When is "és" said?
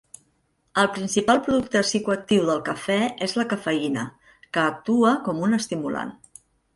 3.25-3.35